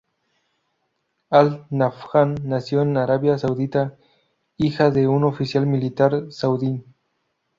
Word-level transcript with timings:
Al-nafjan 1.29 2.33
nació 2.43 2.81
en 2.81 2.97
Arabia 2.97 3.37
Saudita, 3.37 3.99
hija 4.57 4.89
de 4.89 5.07
un 5.07 5.23
oficial 5.23 5.67
militar 5.67 6.23
saudí. 6.31 6.83